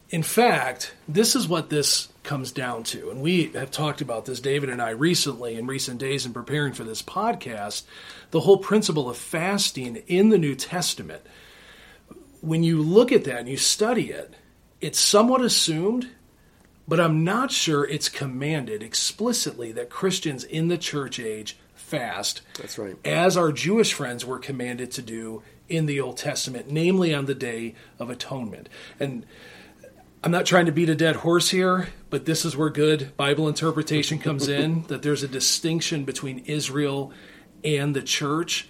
In 0.09 0.23
fact, 0.23 0.93
this 1.07 1.35
is 1.35 1.47
what 1.47 1.69
this 1.69 2.07
comes 2.23 2.51
down 2.51 2.83
to. 2.83 3.09
And 3.09 3.21
we 3.21 3.47
have 3.53 3.71
talked 3.71 3.99
about 3.99 4.25
this, 4.25 4.39
David 4.39 4.69
and 4.69 4.81
I, 4.81 4.91
recently 4.91 5.55
in 5.55 5.67
recent 5.67 5.99
days 5.99 6.25
in 6.25 6.33
preparing 6.33 6.73
for 6.73 6.85
this 6.85 7.01
podcast. 7.01 7.83
The 8.31 8.39
whole 8.39 8.57
principle 8.57 9.09
of 9.09 9.17
fasting 9.17 9.97
in 10.07 10.29
the 10.29 10.37
New 10.37 10.55
Testament. 10.55 11.23
When 12.39 12.63
you 12.63 12.81
look 12.81 13.11
at 13.11 13.25
that 13.25 13.39
and 13.39 13.49
you 13.49 13.57
study 13.57 14.11
it, 14.11 14.33
it's 14.79 14.99
somewhat 14.99 15.41
assumed, 15.41 16.09
but 16.87 16.99
I'm 17.01 17.25
not 17.25 17.51
sure 17.51 17.83
it's 17.83 18.09
commanded 18.09 18.81
explicitly 18.81 19.73
that 19.73 19.89
Christians 19.89 20.45
in 20.45 20.69
the 20.69 20.77
church 20.77 21.19
age 21.19 21.57
fast. 21.77 22.41
That's 22.59 22.77
right. 22.77 22.95
As 23.05 23.37
our 23.37 23.51
Jewish 23.51 23.93
friends 23.93 24.25
were 24.25 24.39
commanded 24.39 24.91
to 24.91 25.01
do 25.01 25.43
in 25.69 25.85
the 25.85 25.99
Old 25.99 26.17
Testament, 26.17 26.69
namely 26.69 27.13
on 27.13 27.25
the 27.25 27.35
Day 27.35 27.75
of 27.99 28.09
Atonement. 28.09 28.69
And 28.99 29.25
I'm 30.23 30.31
not 30.31 30.45
trying 30.45 30.65
to 30.65 30.71
beat 30.71 30.89
a 30.89 30.95
dead 30.95 31.17
horse 31.17 31.49
here, 31.49 31.89
but 32.09 32.25
this 32.25 32.43
is 32.43 32.57
where 32.57 32.69
good 32.69 33.15
Bible 33.15 33.47
interpretation 33.47 34.19
comes 34.19 34.47
in 34.49 34.83
that 34.83 35.01
there's 35.01 35.23
a 35.23 35.27
distinction 35.27 36.03
between 36.03 36.39
Israel 36.39 37.11
and 37.63 37.95
the 37.95 38.01
church. 38.01 38.67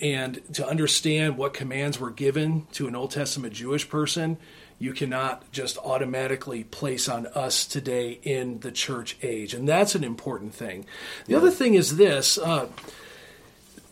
And 0.00 0.40
to 0.54 0.66
understand 0.66 1.38
what 1.38 1.54
commands 1.54 2.00
were 2.00 2.10
given 2.10 2.66
to 2.72 2.88
an 2.88 2.96
Old 2.96 3.12
Testament 3.12 3.54
Jewish 3.54 3.88
person, 3.88 4.38
you 4.78 4.92
cannot 4.92 5.50
just 5.52 5.78
automatically 5.78 6.64
place 6.64 7.08
on 7.08 7.26
us 7.28 7.66
today 7.66 8.18
in 8.22 8.60
the 8.60 8.72
church 8.72 9.16
age. 9.22 9.54
And 9.54 9.68
that's 9.68 9.94
an 9.94 10.04
important 10.04 10.54
thing. 10.54 10.84
The 11.26 11.32
yeah. 11.32 11.38
other 11.38 11.50
thing 11.50 11.74
is 11.74 11.96
this 11.96 12.38
uh, 12.38 12.68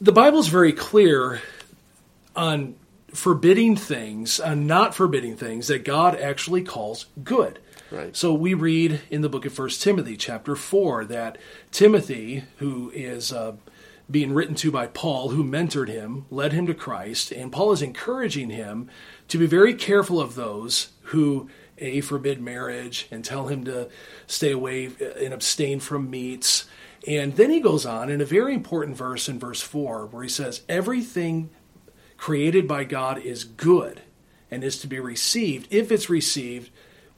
the 0.01 0.13
Bible's 0.13 0.49
very 0.49 0.73
clear 0.73 1.41
on 2.35 2.75
forbidding 3.15 3.77
things, 3.77 4.41
on 4.41 4.67
not 4.67 4.95
forbidding 4.95 5.37
things 5.37 5.69
that 5.69 5.85
God 5.85 6.19
actually 6.19 6.63
calls 6.63 7.07
good. 7.23 7.59
Right. 7.91 8.17
So 8.17 8.33
we 8.33 8.55
read 8.55 9.03
in 9.11 9.21
the 9.21 9.29
book 9.29 9.45
of 9.45 9.53
First 9.53 9.83
Timothy, 9.83 10.17
chapter 10.17 10.57
four, 10.57 11.05
that 11.05 11.37
Timothy, 11.71 12.45
who 12.57 12.91
is 12.95 13.33
uh, 13.33 13.57
being 14.11 14.33
written 14.33 14.55
to 14.57 14.71
by 14.71 14.87
Paul, 14.87 15.29
who 15.29 15.45
mentored 15.45 15.89
him, 15.89 16.25
led 16.31 16.53
him 16.53 16.67
to 16.67 16.75
Christ, 16.75 17.31
and 17.31 17.53
Paul 17.53 17.73
is 17.73 17.83
encouraging 17.83 18.51
him 18.51 18.91
to 19.33 19.39
be 19.39 19.47
very 19.47 19.73
careful 19.73 20.21
of 20.21 20.35
those 20.35 20.91
who 21.05 21.49
a 21.79 22.03
forbid 22.03 22.39
marriage 22.39 23.09
and 23.11 23.25
tell 23.25 23.47
him 23.47 23.65
to 23.65 23.89
stay 24.27 24.53
away 24.53 24.89
uh, 25.01 25.07
and 25.25 25.33
abstain 25.33 25.81
from 25.81 26.11
meats. 26.11 26.67
And 27.09 27.35
then 27.37 27.49
he 27.49 27.59
goes 27.59 27.87
on 27.87 28.11
in 28.11 28.21
a 28.21 28.27
very 28.27 28.53
important 28.53 28.95
verse 28.95 29.31
in 29.31 29.39
verse 29.39 29.63
4 29.63 30.05
where 30.05 30.23
he 30.23 30.29
says, 30.29 30.61
Everything 30.69 31.49
created 32.19 32.69
by 32.69 32.85
God 32.85 33.17
is 33.17 33.45
good 33.45 34.03
and 34.51 34.63
is 34.63 34.79
to 34.81 34.87
be 34.87 35.01
received 35.01 35.67
if 35.71 35.91
it's 35.91 36.11
received 36.11 36.71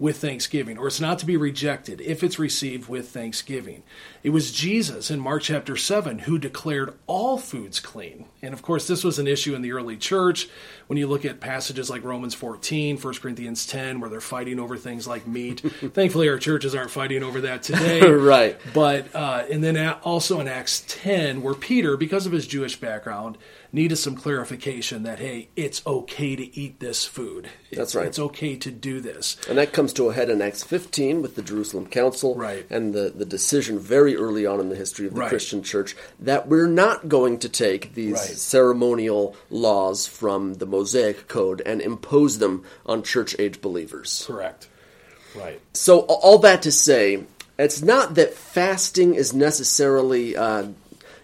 with 0.05 0.19
thanksgiving, 0.19 0.77
or 0.77 0.87
it's 0.87 1.01
not 1.01 1.19
to 1.19 1.25
be 1.25 1.35
rejected 1.35 1.99
if 2.03 2.23
it's 2.23 2.39
received 2.39 2.91
with 2.91 3.09
thanksgiving. 3.09 3.83
It 4.23 4.29
was 4.29 4.53
Jesus 4.53 5.11
in 5.11 5.19
Mark 5.19 5.41
chapter 5.45 5.79
7 5.79 6.19
who 6.19 6.39
declared 6.39 6.93
all 7.07 7.39
foods 7.39 7.81
clean. 7.81 8.27
And 8.43 8.53
of 8.53 8.61
course, 8.61 8.87
this 8.87 9.03
was 9.03 9.19
an 9.19 9.27
issue 9.27 9.55
in 9.55 9.63
the 9.63 9.73
early 9.73 9.97
church. 9.97 10.47
When 10.89 10.99
you 10.99 11.07
look 11.07 11.25
at 11.25 11.41
passages 11.41 11.89
like 11.89 12.05
Romans 12.05 12.35
14, 12.35 12.99
1 12.99 13.15
Corinthians 13.15 13.67
10, 13.67 13.99
where 13.99 14.11
they're 14.11 14.21
fighting 14.21 14.61
over 14.61 14.77
things 14.77 15.07
like 15.07 15.27
meat. 15.27 15.61
Thankfully, 15.95 16.29
our 16.29 16.39
churches 16.39 16.75
aren't 16.75 16.91
fighting 16.91 17.23
over 17.23 17.41
that 17.41 17.63
today. 17.63 18.03
right. 18.07 18.61
But, 18.75 19.07
uh, 19.15 19.47
and 19.51 19.65
then 19.65 19.79
also 20.05 20.39
in 20.39 20.49
Acts 20.49 20.85
10, 20.87 21.41
where 21.41 21.55
Peter, 21.55 21.97
because 21.97 22.27
of 22.27 22.33
his 22.33 22.47
Jewish 22.47 22.79
background, 22.79 23.39
needed 23.75 23.97
some 23.97 24.15
clarification 24.15 25.03
that 25.03 25.19
hey, 25.19 25.49
it's 25.57 25.85
okay 25.87 26.37
to 26.37 26.59
eat 26.59 26.79
this 26.79 27.05
food. 27.05 27.49
That's 27.73 27.95
right. 27.95 28.07
It's 28.07 28.21
okay 28.21 28.57
to 28.57 28.71
do 28.71 29.01
this. 29.01 29.37
And 29.49 29.59
that 29.59 29.73
comes 29.73 29.93
to 29.95 30.09
a 30.09 30.15
head 30.15 30.31
in 30.31 30.41
Acts 30.41 30.63
15 30.63 31.21
with 31.21 31.35
the 31.35 31.43
Jerusalem 31.43 31.87
Council, 31.87 32.37
right. 32.37 32.65
And 32.71 32.95
the 32.95 33.13
the 33.15 33.25
decision 33.25 33.79
very 33.79 34.17
early 34.17 34.47
on 34.47 34.61
in 34.61 34.69
the 34.69 34.77
history 34.77 35.07
of 35.07 35.15
the 35.15 35.21
right. 35.21 35.29
Christian 35.29 35.63
Church 35.63 35.97
that 36.21 36.47
we're 36.47 36.69
not 36.69 37.09
going 37.09 37.39
to 37.41 37.49
take 37.49 37.95
these 37.95 38.13
right. 38.13 38.21
ceremonial 38.21 39.37
laws 39.51 40.07
from 40.07 40.55
the 40.55 40.67
Mosaic 40.67 41.27
Code 41.27 41.61
and 41.67 41.83
impose 41.83 42.39
them 42.39 42.65
on 42.87 43.03
church 43.03 43.35
age 43.39 43.61
believers. 43.61 44.25
Correct. 44.27 44.69
Right. 45.35 45.61
So 45.73 46.01
all 46.01 46.39
that 46.39 46.63
to 46.63 46.71
say, 46.71 47.25
It's 47.59 47.83
not 47.83 48.15
that 48.15 48.35
fasting 48.35 49.17
is 49.17 49.35
necessarily. 49.35 50.37
Uh, 50.37 50.69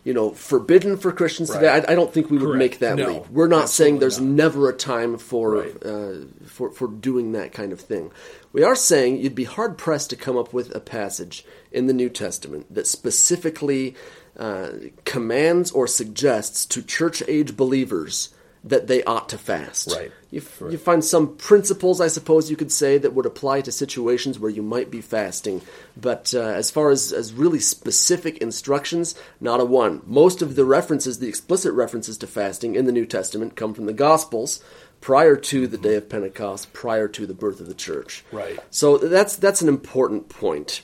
you 0.04 0.14
know, 0.14 0.30
forbidden 0.32 0.96
for 0.96 1.12
Christians 1.12 1.50
right. 1.50 1.56
today. 1.56 1.68
I, 1.68 1.92
I, 1.92 1.94
don't 1.94 2.12
think 2.12 2.30
we 2.30 2.38
would 2.38 2.46
Correct. 2.46 2.58
make 2.58 2.78
that 2.78 2.96
no, 2.96 3.12
leap. 3.12 3.30
We're 3.30 3.48
not 3.48 3.68
saying 3.68 3.98
there's 3.98 4.20
not. 4.20 4.30
never 4.30 4.70
a 4.70 4.72
time 4.72 5.18
for 5.18 5.56
right. 5.56 5.84
uh, 5.84 6.12
for 6.46 6.70
for 6.70 6.88
doing 6.88 7.32
that 7.32 7.52
kind 7.52 7.72
of 7.72 7.80
thing. 7.80 8.10
We 8.52 8.62
are 8.62 8.74
saying 8.74 9.18
you'd 9.18 9.34
be 9.34 9.44
hard 9.44 9.78
pressed 9.78 10.10
to 10.10 10.16
come 10.16 10.36
up 10.36 10.52
with 10.52 10.74
a 10.74 10.80
passage 10.80 11.44
in 11.70 11.86
the 11.86 11.92
New 11.92 12.08
Testament 12.08 12.72
that 12.74 12.86
specifically 12.86 13.94
uh, 14.36 14.70
commands 15.04 15.70
or 15.70 15.86
suggests 15.86 16.64
to 16.66 16.82
church 16.82 17.22
age 17.28 17.56
believers 17.56 18.30
that 18.62 18.86
they 18.86 19.02
ought 19.04 19.28
to 19.30 19.38
fast. 19.38 19.90
Right. 19.90 20.12
You, 20.30 20.42
right. 20.60 20.72
you 20.72 20.78
find 20.78 21.04
some 21.04 21.36
principles, 21.36 22.00
I 22.00 22.08
suppose 22.08 22.50
you 22.50 22.56
could 22.56 22.70
say, 22.70 22.98
that 22.98 23.14
would 23.14 23.26
apply 23.26 23.62
to 23.62 23.72
situations 23.72 24.38
where 24.38 24.50
you 24.50 24.62
might 24.62 24.90
be 24.90 25.00
fasting. 25.00 25.62
But 25.96 26.34
uh, 26.34 26.40
as 26.40 26.70
far 26.70 26.90
as, 26.90 27.12
as 27.12 27.32
really 27.32 27.58
specific 27.58 28.38
instructions, 28.38 29.14
not 29.40 29.60
a 29.60 29.64
one. 29.64 30.02
Most 30.04 30.42
of 30.42 30.56
the 30.56 30.64
references, 30.64 31.18
the 31.18 31.28
explicit 31.28 31.72
references 31.72 32.18
to 32.18 32.26
fasting 32.26 32.74
in 32.74 32.84
the 32.84 32.92
New 32.92 33.06
Testament, 33.06 33.56
come 33.56 33.72
from 33.72 33.86
the 33.86 33.92
Gospels 33.92 34.62
prior 35.00 35.36
to 35.36 35.66
the 35.66 35.78
day 35.78 35.94
of 35.94 36.10
Pentecost, 36.10 36.72
prior 36.74 37.08
to 37.08 37.26
the 37.26 37.34
birth 37.34 37.60
of 37.60 37.66
the 37.66 37.74
church. 37.74 38.24
Right. 38.30 38.58
So 38.70 38.98
that's 38.98 39.36
that's 39.36 39.62
an 39.62 39.68
important 39.68 40.28
point. 40.28 40.82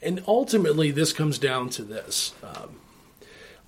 And 0.00 0.22
ultimately, 0.28 0.92
this 0.92 1.12
comes 1.12 1.38
down 1.38 1.70
to 1.70 1.82
this: 1.82 2.34
um, 2.44 2.76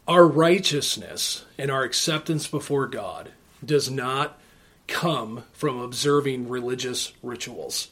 our 0.07 0.27
righteousness 0.27 1.45
and 1.59 1.71
our 1.71 1.83
acceptance 1.83 2.47
before 2.47 2.87
God 2.87 3.33
does 3.65 3.91
not 3.91 4.38
come 4.87 5.45
from 5.53 5.79
observing 5.79 6.49
religious 6.49 7.12
rituals. 7.23 7.88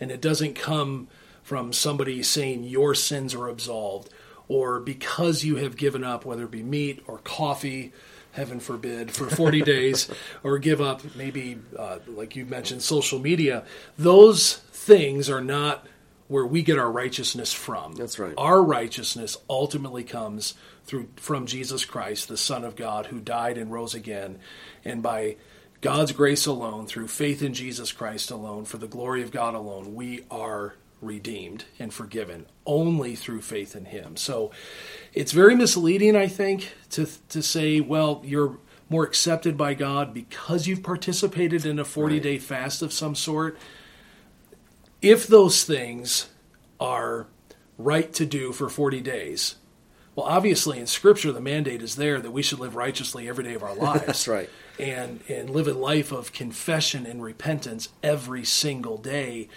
And 0.00 0.10
it 0.10 0.20
doesn't 0.20 0.54
come 0.54 1.08
from 1.42 1.72
somebody 1.72 2.22
saying 2.22 2.64
your 2.64 2.94
sins 2.94 3.34
are 3.34 3.48
absolved 3.48 4.10
or 4.48 4.80
because 4.80 5.44
you 5.44 5.56
have 5.56 5.76
given 5.76 6.02
up, 6.02 6.24
whether 6.24 6.44
it 6.44 6.50
be 6.50 6.62
meat 6.62 7.02
or 7.06 7.18
coffee, 7.18 7.92
heaven 8.32 8.58
forbid, 8.58 9.12
for 9.12 9.30
40 9.30 9.62
days, 9.62 10.10
or 10.42 10.58
give 10.58 10.80
up 10.80 11.02
maybe, 11.14 11.58
uh, 11.78 12.00
like 12.08 12.34
you 12.34 12.44
mentioned, 12.44 12.82
social 12.82 13.20
media. 13.20 13.64
Those 13.96 14.56
things 14.72 15.30
are 15.30 15.40
not 15.40 15.86
where 16.26 16.46
we 16.46 16.62
get 16.62 16.78
our 16.78 16.90
righteousness 16.90 17.52
from. 17.52 17.94
That's 17.94 18.18
right. 18.18 18.34
Our 18.36 18.62
righteousness 18.62 19.36
ultimately 19.48 20.02
comes 20.04 20.54
through 20.90 21.08
from 21.14 21.46
Jesus 21.46 21.84
Christ, 21.84 22.26
the 22.26 22.36
Son 22.36 22.64
of 22.64 22.74
God, 22.74 23.06
who 23.06 23.20
died 23.20 23.56
and 23.56 23.70
rose 23.70 23.94
again, 23.94 24.40
and 24.84 25.00
by 25.00 25.36
God's 25.80 26.10
grace 26.10 26.46
alone, 26.46 26.88
through 26.88 27.06
faith 27.06 27.42
in 27.42 27.54
Jesus 27.54 27.92
Christ 27.92 28.32
alone, 28.32 28.64
for 28.64 28.76
the 28.76 28.88
glory 28.88 29.22
of 29.22 29.30
God 29.30 29.54
alone, 29.54 29.94
we 29.94 30.24
are 30.32 30.74
redeemed 31.00 31.64
and 31.78 31.94
forgiven 31.94 32.44
only 32.66 33.14
through 33.14 33.40
faith 33.40 33.76
in 33.76 33.84
Him. 33.84 34.16
So 34.16 34.50
it's 35.14 35.30
very 35.30 35.54
misleading, 35.54 36.16
I 36.16 36.26
think, 36.26 36.74
to, 36.90 37.06
to 37.28 37.40
say, 37.40 37.78
well, 37.78 38.20
you're 38.24 38.58
more 38.88 39.04
accepted 39.04 39.56
by 39.56 39.74
God 39.74 40.12
because 40.12 40.66
you've 40.66 40.82
participated 40.82 41.64
in 41.64 41.78
a 41.78 41.84
40 41.84 42.18
day 42.18 42.32
right. 42.32 42.42
fast 42.42 42.82
of 42.82 42.92
some 42.92 43.14
sort. 43.14 43.56
If 45.00 45.28
those 45.28 45.62
things 45.62 46.30
are 46.80 47.28
right 47.78 48.12
to 48.14 48.26
do 48.26 48.50
for 48.50 48.68
40 48.68 49.00
days, 49.02 49.54
well, 50.14 50.26
obviously 50.26 50.78
in 50.78 50.86
Scripture, 50.86 51.32
the 51.32 51.40
mandate 51.40 51.82
is 51.82 51.96
there 51.96 52.20
that 52.20 52.30
we 52.30 52.42
should 52.42 52.58
live 52.58 52.74
righteously 52.74 53.28
every 53.28 53.44
day 53.44 53.54
of 53.54 53.62
our 53.62 53.74
lives. 53.76 54.06
That's 54.06 54.28
right. 54.28 54.50
And, 54.78 55.20
and 55.28 55.50
live 55.50 55.68
a 55.68 55.74
life 55.74 56.12
of 56.12 56.32
confession 56.32 57.06
and 57.06 57.22
repentance 57.22 57.90
every 58.02 58.44
single 58.44 58.96
day, 58.96 59.48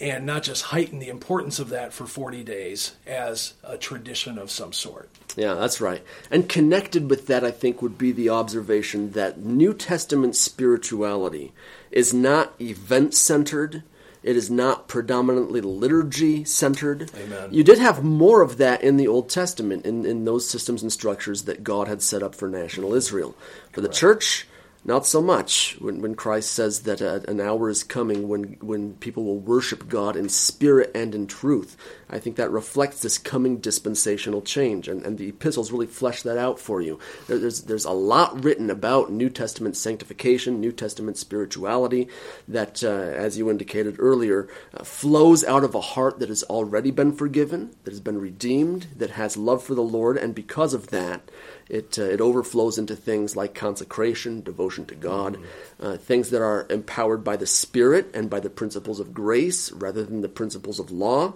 and 0.00 0.26
not 0.26 0.42
just 0.42 0.64
heighten 0.64 0.98
the 0.98 1.08
importance 1.08 1.58
of 1.58 1.70
that 1.70 1.92
for 1.92 2.06
40 2.06 2.42
days 2.42 2.96
as 3.06 3.54
a 3.64 3.78
tradition 3.78 4.38
of 4.38 4.50
some 4.50 4.72
sort. 4.72 5.08
Yeah, 5.36 5.54
that's 5.54 5.80
right. 5.80 6.02
And 6.30 6.48
connected 6.48 7.08
with 7.08 7.26
that, 7.28 7.44
I 7.44 7.50
think, 7.50 7.80
would 7.80 7.96
be 7.96 8.10
the 8.12 8.30
observation 8.30 9.12
that 9.12 9.38
New 9.38 9.72
Testament 9.72 10.34
spirituality 10.34 11.52
is 11.90 12.12
not 12.12 12.60
event 12.60 13.14
centered 13.14 13.82
it 14.26 14.36
is 14.36 14.50
not 14.50 14.88
predominantly 14.88 15.60
liturgy 15.60 16.44
centered. 16.44 17.10
Amen. 17.16 17.48
You 17.52 17.62
did 17.62 17.78
have 17.78 18.02
more 18.02 18.42
of 18.42 18.56
that 18.56 18.82
in 18.82 18.96
the 18.96 19.06
Old 19.06 19.30
Testament, 19.30 19.86
in, 19.86 20.04
in 20.04 20.24
those 20.24 20.48
systems 20.50 20.82
and 20.82 20.92
structures 20.92 21.44
that 21.44 21.62
God 21.62 21.86
had 21.86 22.02
set 22.02 22.24
up 22.24 22.34
for 22.34 22.48
national 22.48 22.92
Israel. 22.92 23.36
For 23.72 23.80
the 23.80 23.88
church, 23.88 24.48
not 24.86 25.04
so 25.04 25.20
much 25.20 25.76
when, 25.80 26.00
when 26.00 26.14
Christ 26.14 26.52
says 26.52 26.82
that 26.82 27.02
uh, 27.02 27.20
an 27.26 27.40
hour 27.40 27.68
is 27.68 27.82
coming 27.82 28.28
when, 28.28 28.56
when 28.60 28.94
people 28.94 29.24
will 29.24 29.40
worship 29.40 29.88
God 29.88 30.14
in 30.14 30.28
spirit 30.28 30.92
and 30.94 31.12
in 31.12 31.26
truth. 31.26 31.76
I 32.08 32.20
think 32.20 32.36
that 32.36 32.52
reflects 32.52 33.02
this 33.02 33.18
coming 33.18 33.56
dispensational 33.56 34.42
change, 34.42 34.86
and, 34.86 35.04
and 35.04 35.18
the 35.18 35.28
epistles 35.28 35.72
really 35.72 35.88
flesh 35.88 36.22
that 36.22 36.38
out 36.38 36.60
for 36.60 36.80
you. 36.80 37.00
There, 37.26 37.38
there's, 37.38 37.62
there's 37.62 37.84
a 37.84 37.90
lot 37.90 38.44
written 38.44 38.70
about 38.70 39.10
New 39.10 39.28
Testament 39.28 39.76
sanctification, 39.76 40.60
New 40.60 40.70
Testament 40.70 41.18
spirituality, 41.18 42.06
that, 42.46 42.84
uh, 42.84 42.86
as 42.86 43.36
you 43.36 43.50
indicated 43.50 43.96
earlier, 43.98 44.48
uh, 44.72 44.84
flows 44.84 45.42
out 45.42 45.64
of 45.64 45.74
a 45.74 45.80
heart 45.80 46.20
that 46.20 46.28
has 46.28 46.44
already 46.44 46.92
been 46.92 47.12
forgiven, 47.12 47.74
that 47.82 47.90
has 47.90 48.00
been 48.00 48.20
redeemed, 48.20 48.86
that 48.94 49.10
has 49.10 49.36
love 49.36 49.64
for 49.64 49.74
the 49.74 49.82
Lord, 49.82 50.16
and 50.16 50.32
because 50.32 50.74
of 50.74 50.88
that, 50.88 51.28
it, 51.68 51.98
uh, 51.98 52.02
it 52.02 52.20
overflows 52.20 52.78
into 52.78 52.94
things 52.94 53.34
like 53.34 53.54
consecration, 53.54 54.40
devotion 54.40 54.86
to 54.86 54.94
God, 54.94 55.34
mm-hmm. 55.34 55.86
uh, 55.86 55.96
things 55.96 56.30
that 56.30 56.42
are 56.42 56.66
empowered 56.70 57.24
by 57.24 57.36
the 57.36 57.46
Spirit 57.46 58.10
and 58.14 58.30
by 58.30 58.40
the 58.40 58.50
principles 58.50 59.00
of 59.00 59.12
grace 59.12 59.72
rather 59.72 60.04
than 60.04 60.20
the 60.20 60.28
principles 60.28 60.78
of 60.78 60.90
law. 60.90 61.34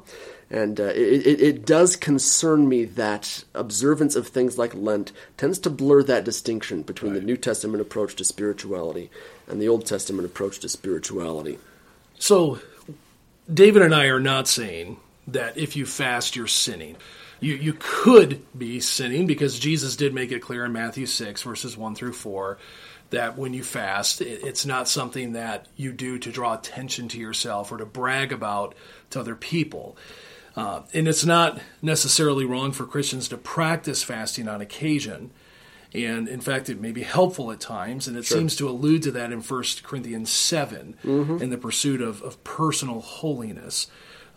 And 0.49 0.81
uh, 0.81 0.85
it, 0.85 1.27
it, 1.27 1.41
it, 1.41 1.67
does 1.67 1.95
concern 1.95 2.69
me 2.69 2.85
that 2.85 3.45
observance 3.55 4.17
of 4.17 4.27
things 4.27 4.59
like 4.59 4.75
Lent 4.75 5.13
tends 5.37 5.61
to 5.61 5.71
blur 5.71 6.03
that 6.05 6.25
distinction 6.25 6.83
between 6.83 7.13
right. 7.13 7.21
the 7.21 7.27
New 7.27 7.37
Testament 7.37 7.81
approach 7.81 8.17
to 8.17 8.25
spirituality 8.25 9.11
and 9.47 9.63
the 9.63 9.69
Old 9.69 9.87
Testament 9.87 10.27
approach 10.27 10.59
to 10.61 10.69
spirituality. 10.69 11.59
So, 12.19 12.61
David 13.53 13.83
and 13.83 13.95
I 13.95 14.07
are 14.07 14.21
not 14.21 14.49
saying 14.49 14.99
that 15.29 15.57
if 15.57 15.77
you 15.77 15.87
fast, 15.87 16.35
you're 16.35 16.49
sinning 16.49 16.97
you, 17.41 17.55
you 17.55 17.75
could 17.79 18.45
be 18.57 18.81
sinning 18.81 19.27
because 19.27 19.59
Jesus 19.59 19.97
did 19.97 20.15
make 20.15 20.31
it 20.33 20.41
clear 20.41 20.65
in 20.65 20.73
Matthew 20.73 21.07
6, 21.07 21.43
verses 21.43 21.77
1 21.77 21.95
through 21.95 22.13
4, 22.13 22.59
that 23.11 23.37
when 23.37 23.55
you 23.55 23.65
fast, 23.65 24.21
it, 24.21 24.45
it's 24.45 24.67
not 24.67 24.89
something 24.89 25.33
that 25.33 25.67
you 25.77 25.93
do 25.93 26.19
to 26.19 26.31
draw 26.31 26.55
attention 26.55 27.09
to 27.09 27.19
yourself 27.19 27.73
or 27.73 27.79
to 27.79 27.87
brag 27.87 28.33
about 28.33 28.75
to 29.11 29.21
other 29.21 29.35
people. 29.35 29.97
Uh, 30.57 30.83
and 30.93 31.09
it's 31.09 31.25
not 31.25 31.61
necessarily 31.81 32.45
wrong 32.45 32.73
for 32.73 32.85
Christians 32.85 33.29
to 33.29 33.37
practice 33.37 34.03
fasting 34.03 34.49
on 34.49 34.61
occasion. 34.61 35.31
And 35.93 36.29
in 36.29 36.41
fact, 36.41 36.69
it 36.69 36.81
may 36.81 36.93
be 36.93 37.03
helpful 37.03 37.51
at 37.51 37.61
times, 37.61 38.07
and 38.07 38.17
it 38.17 38.25
sure. 38.25 38.39
seems 38.39 38.55
to 38.57 38.69
allude 38.69 39.03
to 39.05 39.11
that 39.13 39.33
in 39.33 39.41
1 39.41 39.65
Corinthians 39.83 40.31
7 40.31 40.97
mm-hmm. 41.03 41.43
in 41.43 41.51
the 41.51 41.59
pursuit 41.59 42.01
of, 42.01 42.23
of 42.23 42.43
personal 42.45 43.01
holiness. 43.01 43.89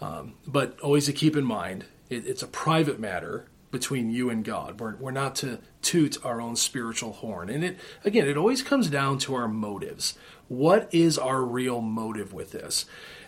Um, 0.02 0.34
but 0.48 0.80
always 0.82 1.06
to 1.06 1.14
keep 1.14 1.38
in 1.38 1.46
mind, 1.46 1.86
it, 2.14 2.26
it's 2.28 2.44
a 2.44 2.48
private 2.48 3.00
matter 3.00 3.48
between 3.72 4.12
you 4.12 4.30
and 4.30 4.46
God. 4.46 4.80
We're, 4.80 4.96
we're 4.98 5.12
not 5.12 5.36
to 5.38 5.60
toot 5.82 6.24
our 6.24 6.40
own 6.40 6.56
spiritual 6.56 7.14
horn. 7.14 7.50
And 7.50 7.64
it 7.64 7.80
again, 8.06 8.28
it 8.28 8.38
always 8.38 8.62
comes 8.62 8.88
down 8.88 9.18
to 9.20 9.34
our 9.34 9.48
motives. 9.48 10.18
What 10.48 10.88
is 10.94 11.18
our 11.18 11.42
real 11.42 11.82
motive 11.82 12.34
with 12.34 12.52
this? 12.52 12.86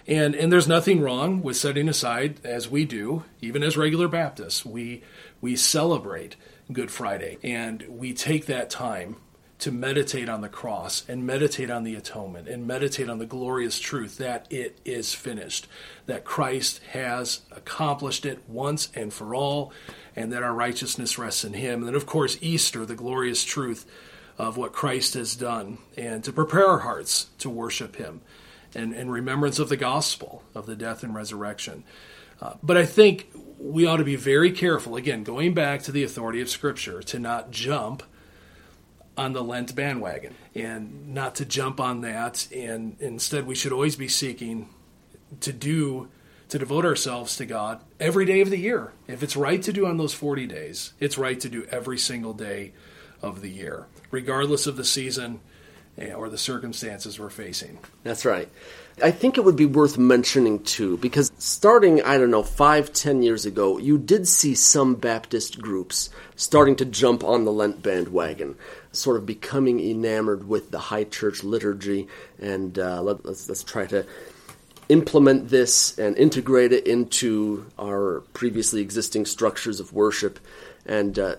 And 0.07 0.35
and 0.35 0.53
there's 0.53 0.67
nothing 0.67 1.01
wrong 1.01 1.41
with 1.41 1.57
setting 1.57 1.89
aside, 1.89 2.39
as 2.43 2.69
we 2.69 2.85
do, 2.85 3.23
even 3.41 3.63
as 3.63 3.75
regular 3.75 4.07
Baptists, 4.07 4.63
we 4.63 5.03
we 5.41 5.55
celebrate 5.55 6.35
Good 6.71 6.91
Friday 6.91 7.39
and 7.43 7.83
we 7.89 8.13
take 8.13 8.45
that 8.45 8.69
time 8.69 9.17
to 9.57 9.71
meditate 9.71 10.27
on 10.27 10.41
the 10.41 10.49
cross 10.49 11.07
and 11.07 11.25
meditate 11.25 11.69
on 11.69 11.83
the 11.83 11.95
atonement 11.95 12.47
and 12.47 12.67
meditate 12.67 13.09
on 13.09 13.19
the 13.19 13.25
glorious 13.25 13.79
truth 13.79 14.17
that 14.17 14.51
it 14.51 14.77
is 14.83 15.13
finished, 15.13 15.67
that 16.05 16.25
Christ 16.25 16.81
has 16.91 17.41
accomplished 17.51 18.25
it 18.25 18.47
once 18.49 18.89
and 18.95 19.13
for 19.13 19.33
all, 19.33 19.71
and 20.15 20.31
that 20.33 20.43
our 20.43 20.53
righteousness 20.53 21.17
rests 21.17 21.45
in 21.45 21.53
Him. 21.53 21.79
And 21.79 21.87
then, 21.87 21.95
of 21.95 22.05
course, 22.05 22.37
Easter, 22.41 22.85
the 22.85 22.95
glorious 22.95 23.43
truth 23.43 23.85
of 24.37 24.57
what 24.57 24.73
Christ 24.73 25.13
has 25.13 25.35
done, 25.35 25.77
and 25.95 26.23
to 26.25 26.33
prepare 26.33 26.67
our 26.67 26.79
hearts 26.79 27.27
to 27.39 27.49
worship 27.49 27.95
Him 27.95 28.21
and 28.75 28.93
in 28.93 29.09
remembrance 29.09 29.57
of 29.57 29.69
the 29.69 29.77
gospel 29.77 30.43
of 30.53 30.65
the 30.65 30.75
death 30.75 31.01
and 31.01 31.15
resurrection. 31.15 31.85
Uh, 32.41 32.55
but 32.61 32.75
I 32.75 32.85
think 32.85 33.29
we 33.57 33.85
ought 33.85 33.97
to 33.97 34.03
be 34.03 34.17
very 34.17 34.51
careful, 34.51 34.97
again, 34.97 35.23
going 35.23 35.53
back 35.53 35.81
to 35.83 35.93
the 35.93 36.03
authority 36.03 36.41
of 36.41 36.49
Scripture, 36.49 37.01
to 37.03 37.17
not 37.17 37.51
jump 37.51 38.03
on 39.17 39.33
the 39.33 39.43
Lent 39.43 39.75
bandwagon 39.75 40.35
and 40.53 41.13
not 41.13 41.35
to 41.35 41.45
jump 41.45 41.79
on 41.79 42.01
that. 42.01 42.47
And 42.53 42.97
instead, 42.99 43.47
we 43.47 43.55
should 43.55 43.71
always 43.71 43.95
be 43.95 44.07
seeking 44.07 44.69
to 45.41 45.53
do, 45.53 46.09
to 46.49 46.59
devote 46.59 46.85
ourselves 46.85 47.35
to 47.37 47.45
God 47.45 47.81
every 47.99 48.25
day 48.25 48.41
of 48.41 48.49
the 48.49 48.57
year. 48.57 48.93
If 49.07 49.23
it's 49.23 49.35
right 49.35 49.61
to 49.63 49.73
do 49.73 49.85
on 49.85 49.97
those 49.97 50.13
40 50.13 50.47
days, 50.47 50.93
it's 50.99 51.17
right 51.17 51.39
to 51.39 51.49
do 51.49 51.65
every 51.71 51.97
single 51.97 52.33
day 52.33 52.73
of 53.21 53.41
the 53.41 53.49
year, 53.49 53.87
regardless 54.11 54.67
of 54.67 54.75
the 54.77 54.85
season. 54.85 55.39
Eh, 55.97 56.13
or 56.13 56.29
the 56.29 56.37
circumstances 56.37 57.19
we're 57.19 57.29
facing. 57.29 57.79
That's 58.03 58.25
right. 58.25 58.49
I 59.03 59.11
think 59.11 59.37
it 59.37 59.43
would 59.43 59.57
be 59.57 59.65
worth 59.65 59.97
mentioning 59.97 60.63
too, 60.63 60.97
because 60.97 61.31
starting, 61.37 62.01
I 62.01 62.17
don't 62.17 62.31
know, 62.31 62.43
five, 62.43 62.93
ten 62.93 63.21
years 63.23 63.45
ago, 63.45 63.77
you 63.77 63.97
did 63.97 64.27
see 64.27 64.55
some 64.55 64.95
Baptist 64.95 65.61
groups 65.61 66.09
starting 66.37 66.77
to 66.77 66.85
jump 66.85 67.23
on 67.23 67.43
the 67.43 67.51
Lent 67.51 67.83
bandwagon, 67.83 68.55
sort 68.93 69.17
of 69.17 69.25
becoming 69.25 69.81
enamored 69.81 70.47
with 70.47 70.71
the 70.71 70.79
high 70.79 71.03
church 71.03 71.43
liturgy, 71.43 72.07
and 72.39 72.79
uh, 72.79 73.01
let, 73.01 73.25
let's, 73.25 73.49
let's 73.49 73.63
try 73.63 73.85
to 73.87 74.05
implement 74.87 75.49
this 75.49 75.97
and 75.97 76.17
integrate 76.17 76.71
it 76.71 76.87
into 76.87 77.65
our 77.77 78.21
previously 78.33 78.81
existing 78.81 79.25
structures 79.25 79.79
of 79.81 79.91
worship. 79.91 80.39
And 80.85 81.17
uh, 81.17 81.35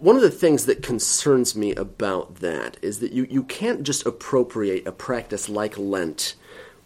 one 0.00 0.16
of 0.16 0.22
the 0.22 0.30
things 0.30 0.66
that 0.66 0.82
concerns 0.82 1.56
me 1.56 1.74
about 1.74 2.36
that 2.36 2.76
is 2.82 3.00
that 3.00 3.12
you, 3.12 3.26
you 3.28 3.42
can't 3.42 3.82
just 3.82 4.06
appropriate 4.06 4.86
a 4.86 4.92
practice 4.92 5.48
like 5.48 5.76
Lent 5.76 6.34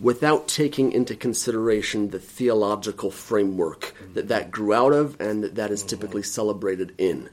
without 0.00 0.48
taking 0.48 0.90
into 0.92 1.14
consideration 1.14 2.10
the 2.10 2.18
theological 2.18 3.10
framework 3.10 3.94
that 4.14 4.28
that 4.28 4.50
grew 4.50 4.74
out 4.74 4.92
of 4.92 5.20
and 5.20 5.44
that 5.44 5.54
that 5.54 5.70
is 5.70 5.80
mm-hmm. 5.80 5.88
typically 5.88 6.22
celebrated 6.22 6.92
in. 6.98 7.28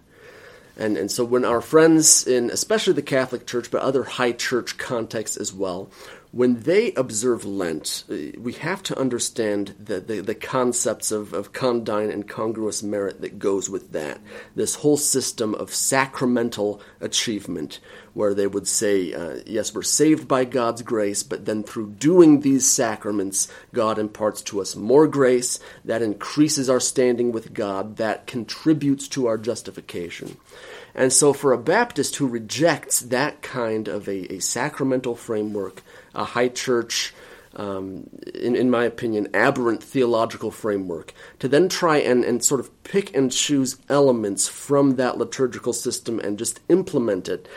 And, 0.78 0.96
and 0.96 1.12
so 1.12 1.26
when 1.26 1.44
our 1.44 1.62
friends 1.62 2.26
in 2.26 2.50
especially 2.50 2.94
the 2.94 3.02
Catholic 3.02 3.46
Church, 3.46 3.70
but 3.70 3.82
other 3.82 4.04
high 4.04 4.32
church 4.32 4.78
contexts 4.78 5.36
as 5.36 5.54
well, 5.54 5.90
when 6.32 6.62
they 6.62 6.94
observe 6.94 7.44
Lent, 7.44 8.04
uh, 8.10 8.40
we 8.40 8.54
have 8.54 8.84
to 8.84 9.00
understand 9.00 9.74
the, 9.80 10.00
the, 10.00 10.22
the, 10.22 10.36
concepts 10.36 11.12
of, 11.12 11.34
of 11.34 11.54
condign 11.54 12.12
and 12.12 12.30
congruous 12.30 12.84
merit 12.84 13.22
that 13.22 13.40
goes 13.40 13.68
with 13.68 13.92
that. 13.94 14.20
This 14.56 14.76
whole 14.76 14.98
system 14.98 15.56
of 15.56 15.74
sacramental 15.74 16.82
achievement, 17.02 17.80
where 18.14 18.36
they 18.36 18.46
would 18.46 18.68
say, 18.68 19.12
uh, 19.12 19.40
yes, 19.48 19.74
we're 19.74 19.82
saved 19.82 20.28
by 20.28 20.46
God's 20.46 20.84
grace, 20.84 21.24
but 21.24 21.46
then 21.46 21.64
through 21.64 21.92
doing 21.94 22.42
these 22.42 22.70
sacraments, 22.70 23.48
God 23.74 23.98
imparts 23.98 24.44
to 24.44 24.62
us 24.62 24.76
more 24.76 25.08
grace, 25.08 25.60
that 25.84 26.04
increases 26.04 26.70
our 26.70 26.80
standing 26.80 27.32
with 27.32 27.54
God, 27.54 27.98
that 27.98 28.28
contributes 28.28 29.08
to 29.10 29.26
our 29.26 29.38
justification. 29.40 30.38
And 30.96 31.14
so, 31.14 31.34
for 31.34 31.54
a 31.54 31.58
Baptist 31.58 32.16
who 32.18 32.28
rejects 32.28 33.00
that 33.00 33.42
kind 33.42 33.88
of 33.88 34.08
a, 34.08 34.34
a 34.34 34.40
sacramental 34.40 35.16
framework, 35.16 35.84
a 36.20 36.26
high 36.26 36.50
church, 36.50 37.14
um, 37.56 38.10
in, 38.36 38.56
in 38.56 38.70
my 38.70 38.84
opinion, 38.84 39.28
aberrant 39.34 39.82
theological 39.82 40.52
framework, 40.52 41.14
to 41.40 41.48
then 41.48 41.70
try 41.70 41.98
and, 41.98 42.24
and 42.24 42.44
sort 42.44 42.60
of 42.60 42.84
pick 42.84 43.16
and 43.16 43.32
choose 43.32 43.78
elements 43.90 44.48
from 44.48 44.98
that 44.98 45.18
liturgical 45.18 45.74
system 45.74 46.20
and 46.20 46.38
just 46.38 46.60
implement 46.70 47.28
it, 47.28 47.48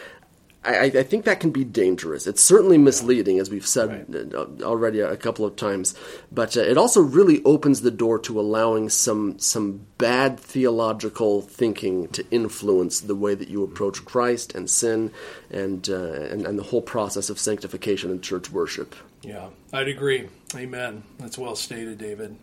I, 0.64 0.84
I, 0.84 1.02
think 1.02 1.24
that 1.24 1.40
can 1.40 1.50
be 1.50 1.64
dangerous. 1.64 2.28
It's 2.28 2.40
certainly 2.40 2.78
misleading, 2.78 3.40
as 3.40 3.50
we've 3.50 3.66
said 3.66 4.08
right. 4.08 4.34
Uh, 4.34 4.64
already 4.64 5.00
a 5.00 5.16
couple 5.16 5.44
of 5.44 5.56
times, 5.56 5.94
but 6.30 6.56
uh, 6.56 6.60
it 6.60 6.78
also 6.78 7.00
really 7.00 7.42
opens 7.44 7.80
the 7.80 7.90
door 7.90 8.18
to 8.20 8.38
allowing 8.38 8.88
some 8.88 9.40
some 9.40 9.86
bad 9.98 10.38
theological 10.38 11.42
thinking 11.42 12.06
to 12.08 12.24
influence 12.30 13.00
the 13.00 13.16
way 13.16 13.34
that 13.34 13.48
you 13.48 13.64
approach 13.64 14.04
Christ 14.04 14.54
and 14.54 14.70
sin, 14.70 15.10
and 15.50 15.88
uh, 15.88 16.12
and, 16.12 16.46
and 16.46 16.58
the 16.58 16.64
whole 16.64 16.82
process 16.82 17.28
of 17.28 17.40
sanctification 17.40 18.10
and 18.12 18.22
church 18.22 18.50
worship. 18.50 18.94
Yeah, 19.22 19.48
I'd 19.72 19.88
agree. 19.88 20.28
Amen. 20.54 21.02
That's 21.18 21.38
well 21.38 21.56
stated, 21.56 21.98
David. 21.98 22.36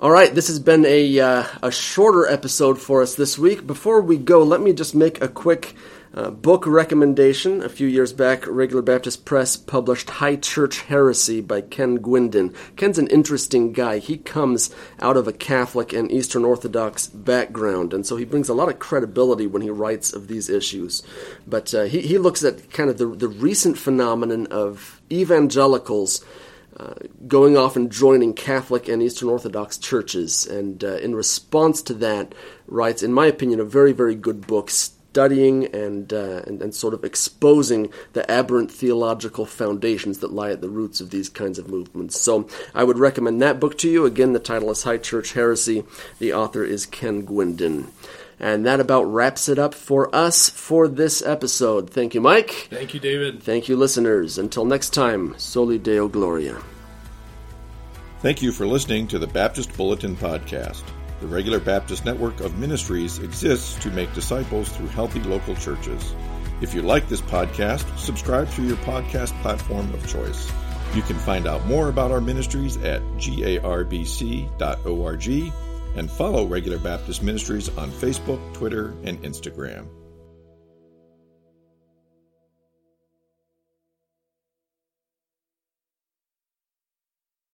All 0.00 0.10
right, 0.10 0.34
this 0.34 0.48
has 0.48 0.58
been 0.58 0.84
a 0.84 1.20
uh, 1.20 1.44
a 1.62 1.70
shorter 1.70 2.26
episode 2.26 2.80
for 2.80 3.02
us 3.02 3.14
this 3.14 3.38
week. 3.38 3.68
Before 3.68 4.00
we 4.00 4.16
go, 4.16 4.42
let 4.42 4.60
me 4.60 4.72
just 4.72 4.96
make 4.96 5.22
a 5.22 5.28
quick 5.28 5.76
uh, 6.14 6.30
book 6.30 6.66
recommendation. 6.66 7.62
A 7.62 7.68
few 7.68 7.86
years 7.86 8.12
back, 8.12 8.46
Regular 8.46 8.82
Baptist 8.82 9.24
Press 9.24 9.56
published 9.56 10.10
High 10.10 10.36
Church 10.36 10.80
Heresy 10.82 11.40
by 11.40 11.60
Ken 11.62 11.98
Guindon. 11.98 12.54
Ken's 12.76 12.98
an 12.98 13.06
interesting 13.08 13.72
guy. 13.72 13.98
He 13.98 14.18
comes 14.18 14.74
out 15.00 15.16
of 15.16 15.26
a 15.26 15.32
Catholic 15.32 15.92
and 15.92 16.10
Eastern 16.12 16.44
Orthodox 16.44 17.06
background, 17.06 17.94
and 17.94 18.06
so 18.06 18.16
he 18.16 18.24
brings 18.24 18.48
a 18.48 18.54
lot 18.54 18.68
of 18.68 18.78
credibility 18.78 19.46
when 19.46 19.62
he 19.62 19.70
writes 19.70 20.12
of 20.12 20.28
these 20.28 20.50
issues. 20.50 21.02
But 21.46 21.72
uh, 21.74 21.84
he, 21.84 22.00
he 22.00 22.18
looks 22.18 22.44
at 22.44 22.70
kind 22.70 22.90
of 22.90 22.98
the, 22.98 23.06
the 23.06 23.28
recent 23.28 23.78
phenomenon 23.78 24.46
of 24.48 25.00
evangelicals. 25.10 26.24
Uh, 26.74 26.94
going 27.28 27.54
off 27.54 27.76
and 27.76 27.92
joining 27.92 28.32
Catholic 28.32 28.88
and 28.88 29.02
Eastern 29.02 29.28
Orthodox 29.28 29.76
churches, 29.76 30.46
and 30.46 30.82
uh, 30.82 30.96
in 30.96 31.14
response 31.14 31.82
to 31.82 31.94
that, 31.94 32.34
writes, 32.66 33.02
in 33.02 33.12
my 33.12 33.26
opinion, 33.26 33.60
a 33.60 33.64
very, 33.64 33.92
very 33.92 34.14
good 34.14 34.46
book, 34.46 34.70
studying 35.12 35.66
and, 35.74 36.10
uh, 36.10 36.40
and, 36.46 36.62
and 36.62 36.74
sort 36.74 36.94
of 36.94 37.04
exposing 37.04 37.92
the 38.14 38.28
aberrant 38.30 38.70
theological 38.70 39.44
foundations 39.44 40.20
that 40.20 40.32
lie 40.32 40.50
at 40.50 40.62
the 40.62 40.70
roots 40.70 41.02
of 41.02 41.10
these 41.10 41.28
kinds 41.28 41.58
of 41.58 41.68
movements. 41.68 42.18
So 42.18 42.48
I 42.74 42.82
would 42.82 42.98
recommend 42.98 43.42
that 43.42 43.60
book 43.60 43.76
to 43.78 43.90
you. 43.90 44.06
Again, 44.06 44.32
the 44.32 44.38
title 44.38 44.70
is 44.70 44.84
High 44.84 44.96
Church 44.96 45.34
Heresy. 45.34 45.84
The 46.18 46.32
author 46.32 46.64
is 46.64 46.86
Ken 46.86 47.26
Guindon. 47.26 47.90
And 48.40 48.64
that 48.64 48.80
about 48.80 49.04
wraps 49.04 49.50
it 49.50 49.58
up 49.58 49.74
for 49.74 50.12
us 50.14 50.48
for 50.48 50.88
this 50.88 51.20
episode. 51.20 51.90
Thank 51.90 52.14
you, 52.14 52.22
Mike. 52.22 52.68
Thank 52.70 52.94
you, 52.94 53.00
David. 53.00 53.42
Thank 53.42 53.68
you, 53.68 53.76
listeners. 53.76 54.38
Until 54.38 54.64
next 54.64 54.94
time, 54.94 55.34
Soli 55.36 55.78
Deo 55.78 56.08
Gloria. 56.08 56.56
Thank 58.20 58.40
you 58.40 58.50
for 58.50 58.66
listening 58.66 59.08
to 59.08 59.18
the 59.18 59.26
Baptist 59.26 59.76
Bulletin 59.76 60.16
Podcast. 60.16 60.84
The 61.22 61.28
regular 61.28 61.60
Baptist 61.60 62.04
network 62.04 62.40
of 62.40 62.58
ministries 62.58 63.20
exists 63.20 63.76
to 63.84 63.92
make 63.92 64.12
disciples 64.12 64.68
through 64.70 64.88
healthy 64.88 65.20
local 65.20 65.54
churches. 65.54 66.16
If 66.60 66.74
you 66.74 66.82
like 66.82 67.08
this 67.08 67.20
podcast, 67.20 67.96
subscribe 67.96 68.48
through 68.48 68.66
your 68.66 68.76
podcast 68.78 69.40
platform 69.40 69.94
of 69.94 70.04
choice. 70.08 70.50
You 70.96 71.02
can 71.02 71.14
find 71.14 71.46
out 71.46 71.64
more 71.66 71.88
about 71.90 72.10
our 72.10 72.20
ministries 72.20 72.76
at 72.78 73.02
garbc.org 73.18 73.62
and 75.94 76.10
follow 76.10 76.44
Regular 76.44 76.78
Baptist 76.78 77.22
Ministries 77.22 77.68
on 77.78 77.92
Facebook, 77.92 78.52
Twitter, 78.52 78.92
and 79.04 79.22
Instagram. 79.22 80.01